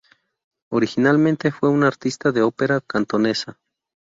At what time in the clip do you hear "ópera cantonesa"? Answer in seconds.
2.41-3.59